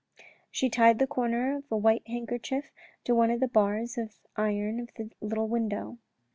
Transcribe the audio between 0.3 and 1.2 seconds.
She tied the